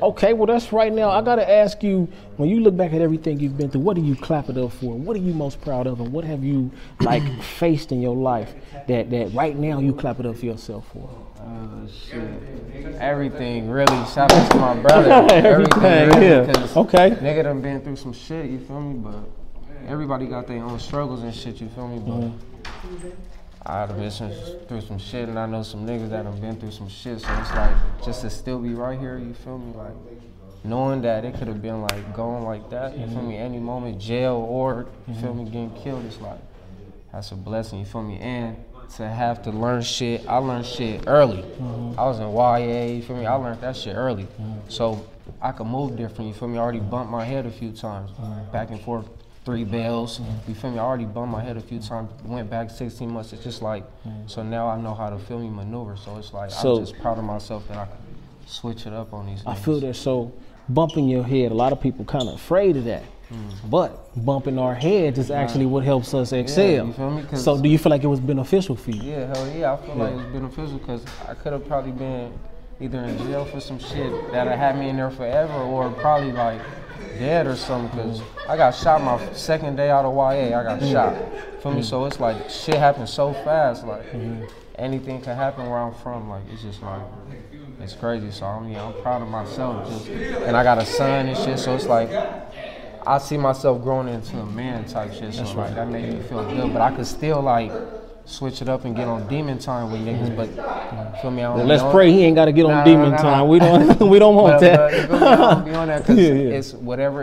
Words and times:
Okay, 0.00 0.32
well 0.32 0.46
that's 0.46 0.72
right 0.72 0.92
now. 0.92 1.10
I 1.10 1.20
gotta 1.22 1.48
ask 1.50 1.82
you, 1.82 2.08
when 2.36 2.48
you 2.48 2.60
look 2.60 2.76
back 2.76 2.92
at 2.92 3.00
everything 3.00 3.40
you've 3.40 3.58
been 3.58 3.68
through, 3.68 3.80
what 3.80 3.96
do 3.96 4.00
you 4.00 4.14
clap 4.14 4.48
it 4.48 4.56
up 4.56 4.70
for? 4.70 4.94
What 4.94 5.16
are 5.16 5.20
you 5.20 5.34
most 5.34 5.60
proud 5.60 5.88
of, 5.88 5.98
and 5.98 6.12
what 6.12 6.24
have 6.24 6.44
you 6.44 6.70
like 7.00 7.24
faced 7.58 7.90
in 7.90 8.00
your 8.00 8.14
life 8.14 8.54
that 8.86 9.10
that 9.10 9.34
right 9.34 9.56
now 9.58 9.80
you 9.80 9.92
clap 9.92 10.20
it 10.20 10.26
up 10.26 10.36
for 10.36 10.46
yourself 10.46 10.86
for? 10.92 11.10
Uh, 11.40 11.84
shit. 11.88 12.94
Everything 13.00 13.68
really. 13.68 14.04
Shout 14.06 14.32
out 14.32 14.50
to 14.52 14.56
my 14.56 14.74
brother. 14.80 15.10
Everything, 15.34 16.10
really, 16.10 16.26
yeah. 16.26 16.66
Okay. 16.76 17.10
Nigga 17.10 17.42
done 17.42 17.60
been 17.60 17.80
through 17.80 17.96
some 17.96 18.12
shit. 18.12 18.48
You 18.48 18.60
feel 18.60 18.80
me? 18.80 18.98
But 19.00 19.28
everybody 19.88 20.26
got 20.26 20.46
their 20.46 20.62
own 20.62 20.78
struggles 20.78 21.24
and 21.24 21.34
shit. 21.34 21.60
You 21.60 21.68
feel 21.70 21.88
me? 21.88 21.98
But 21.98 22.30
Mm-hmm. 22.86 23.08
I've 23.68 23.96
been 23.96 24.10
some, 24.10 24.30
through 24.68 24.82
some 24.82 24.98
shit, 24.98 25.28
and 25.28 25.38
I 25.38 25.46
know 25.46 25.62
some 25.64 25.84
niggas 25.84 26.10
that 26.10 26.24
have 26.24 26.40
been 26.40 26.58
through 26.58 26.70
some 26.70 26.88
shit. 26.88 27.20
So 27.20 27.28
it's 27.38 27.50
like 27.52 27.74
just 28.04 28.22
to 28.22 28.30
still 28.30 28.60
be 28.60 28.74
right 28.74 28.98
here. 28.98 29.18
You 29.18 29.34
feel 29.34 29.58
me? 29.58 29.72
Like 29.72 29.92
knowing 30.62 31.02
that 31.02 31.24
it 31.24 31.34
could 31.34 31.48
have 31.48 31.62
been 31.62 31.82
like 31.82 32.14
going 32.14 32.44
like 32.44 32.70
that. 32.70 32.96
You 32.96 33.06
feel 33.06 33.22
me? 33.22 33.34
Mm-hmm. 33.34 33.44
Any 33.44 33.58
moment, 33.58 34.00
jail 34.00 34.34
or 34.34 34.86
you 35.06 35.14
feel 35.14 35.34
me 35.34 35.44
mm-hmm. 35.44 35.52
getting 35.52 35.82
killed. 35.82 36.04
It's 36.04 36.20
like 36.20 36.38
that's 37.12 37.32
a 37.32 37.34
blessing. 37.34 37.80
You 37.80 37.84
feel 37.84 38.02
me? 38.02 38.18
And 38.18 38.56
to 38.96 39.08
have 39.08 39.42
to 39.42 39.50
learn 39.50 39.82
shit, 39.82 40.26
I 40.28 40.36
learned 40.36 40.66
shit 40.66 41.04
early. 41.08 41.42
Mm-hmm. 41.42 41.98
I 41.98 42.04
was 42.04 42.20
in 42.20 42.30
YA. 42.30 42.94
You 42.94 43.02
feel 43.02 43.16
me? 43.16 43.26
I 43.26 43.34
learned 43.34 43.60
that 43.62 43.76
shit 43.76 43.96
early. 43.96 44.28
So 44.68 45.04
I 45.40 45.52
could 45.52 45.66
move 45.66 45.96
different. 45.96 46.28
You 46.28 46.34
feel 46.34 46.48
me? 46.48 46.58
I 46.58 46.60
already 46.60 46.80
bumped 46.80 47.10
my 47.10 47.24
head 47.24 47.46
a 47.46 47.50
few 47.50 47.72
times, 47.72 48.10
back 48.52 48.70
and 48.70 48.80
forth. 48.80 49.08
Three 49.46 49.62
bells, 49.62 50.20
you 50.48 50.56
feel 50.56 50.72
me? 50.72 50.78
I 50.80 50.82
already 50.82 51.04
bumped 51.04 51.30
my 51.30 51.40
head 51.40 51.56
a 51.56 51.60
few 51.60 51.78
times. 51.78 52.10
Went 52.24 52.50
back 52.50 52.68
16 52.68 53.08
months. 53.08 53.32
It's 53.32 53.44
just 53.44 53.62
like, 53.62 53.84
mm. 54.04 54.28
so 54.28 54.42
now 54.42 54.66
I 54.66 54.76
know 54.76 54.92
how 54.92 55.08
to 55.08 55.20
feel 55.20 55.38
me 55.38 55.48
maneuver. 55.48 55.96
So 55.96 56.16
it's 56.18 56.32
like 56.32 56.50
So- 56.50 56.78
I'm 56.78 56.82
just 56.84 56.98
proud 57.00 57.16
of 57.16 57.22
myself 57.22 57.66
that 57.68 57.76
I 57.76 57.84
can 57.84 57.96
switch 58.44 58.86
it 58.86 58.92
up 58.92 59.12
on 59.14 59.26
these. 59.26 59.44
I 59.46 59.54
feel 59.54 59.78
that 59.82 59.94
so 59.94 60.32
bumping 60.68 61.08
your 61.08 61.22
head. 61.22 61.52
A 61.52 61.54
lot 61.54 61.72
of 61.72 61.80
people 61.80 62.04
kind 62.04 62.26
of 62.28 62.34
afraid 62.34 62.76
of 62.76 62.86
that, 62.86 63.04
mm. 63.32 63.70
but 63.70 64.10
bumping 64.24 64.58
our 64.58 64.74
heads 64.74 65.16
is 65.16 65.30
actually 65.30 65.66
what 65.66 65.84
helps 65.84 66.12
us 66.12 66.32
excel. 66.32 66.88
you 66.88 66.92
feel 66.92 67.10
me? 67.12 67.22
'Cause- 67.22 67.44
So 67.44 67.56
do 67.62 67.68
you 67.68 67.78
feel 67.78 67.90
like 67.90 68.02
it 68.02 68.08
was 68.08 68.18
beneficial 68.18 68.74
for 68.74 68.90
you? 68.90 69.12
Yeah, 69.12 69.26
hell 69.32 69.48
yeah. 69.56 69.74
I 69.74 69.76
feel 69.76 69.94
like 69.94 70.10
it 70.10 70.16
was 70.16 70.26
beneficial 70.26 70.78
because 70.78 71.04
I 71.28 71.34
could 71.34 71.52
have 71.52 71.68
probably 71.68 71.92
been 71.92 72.32
either 72.80 72.98
in 72.98 73.16
jail 73.18 73.44
for 73.44 73.60
some 73.60 73.78
shit 73.78 74.12
that 74.32 74.48
had 74.58 74.76
me 74.76 74.88
in 74.88 74.96
there 74.96 75.10
forever 75.10 75.54
or 75.54 75.88
probably 75.90 76.32
like 76.32 76.60
dead 77.18 77.46
or 77.46 77.56
something 77.56 77.90
because 77.90 78.22
I 78.48 78.56
got 78.56 78.74
shot 78.74 79.02
my 79.02 79.32
second 79.32 79.76
day 79.76 79.90
out 79.90 80.04
of 80.04 80.14
YA. 80.14 80.58
I 80.58 80.62
got 80.62 80.80
mm. 80.80 80.92
shot. 80.92 81.14
Feel 81.62 81.72
me? 81.72 81.80
Mm. 81.80 81.84
So 81.84 82.04
it's 82.04 82.20
like 82.20 82.48
shit 82.50 82.76
happens 82.76 83.12
so 83.12 83.32
fast. 83.32 83.84
Like 83.84 84.10
mm-hmm. 84.12 84.44
anything 84.76 85.20
can 85.20 85.36
happen 85.36 85.68
where 85.68 85.78
I'm 85.78 85.94
from. 85.94 86.28
Like 86.28 86.42
it's 86.52 86.62
just 86.62 86.82
like 86.82 87.02
it's 87.80 87.94
crazy. 87.94 88.30
So 88.30 88.46
I 88.46 88.60
mean, 88.60 88.76
I'm 88.76 88.92
proud 89.02 89.22
of 89.22 89.28
myself. 89.28 89.88
Just, 89.88 90.08
and 90.08 90.56
I 90.56 90.62
got 90.62 90.78
a 90.78 90.86
son 90.86 91.28
and 91.28 91.36
shit. 91.36 91.58
So 91.58 91.74
it's 91.74 91.86
like 91.86 92.10
I 93.06 93.18
see 93.18 93.36
myself 93.36 93.82
growing 93.82 94.08
into 94.08 94.38
a 94.38 94.46
man 94.46 94.84
type 94.84 95.12
shit. 95.12 95.34
So 95.34 95.44
like 95.54 95.74
that 95.74 95.88
made 95.88 96.14
me 96.14 96.22
feel 96.22 96.44
good. 96.44 96.72
But 96.72 96.82
I 96.82 96.94
could 96.94 97.06
still 97.06 97.40
like 97.40 97.72
switch 98.26 98.60
it 98.60 98.68
up 98.68 98.84
and 98.84 98.94
get 98.94 99.06
on 99.08 99.26
demon 99.28 99.58
time 99.58 99.90
with 99.90 100.00
niggas. 100.02 100.36
But 100.36 101.20
feel 101.22 101.30
me? 101.30 101.42
I 101.42 101.54
let's 101.62 101.82
on- 101.82 101.92
pray 101.92 102.10
he 102.12 102.24
ain't 102.24 102.34
got 102.34 102.46
to 102.46 102.52
get 102.52 102.64
on 102.64 102.70
Nah, 102.72 102.78
nah, 102.78 102.84
demon 102.84 103.10
nah, 103.12 103.16
time. 103.16 103.48
We 103.48 103.58
don't 103.58 104.00
we 104.10 104.18
don't 104.18 104.34
want 104.34 104.54
But, 104.54 104.60
that. 104.60 104.78
but, 104.78 104.92
you 104.92 105.06
feel 105.06 105.18
me? 105.20 105.26
I 105.26 105.36
don't 105.36 105.64
be 105.64 105.74
on 105.74 105.88
that 105.88 106.04
'cause 106.04 106.16
Yeah, 106.18 106.32
yeah. 106.32 106.54
it's 106.58 106.72
whatever 106.74 107.22